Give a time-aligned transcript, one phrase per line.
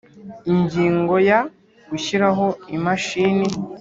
[0.51, 1.39] Ingingo ya
[1.89, 3.47] gushyiraho imashini